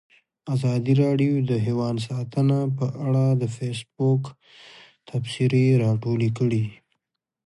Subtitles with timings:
[0.53, 4.23] ازادي راډیو د حیوان ساتنه په اړه د فیسبوک
[5.09, 6.65] تبصرې راټولې کړي.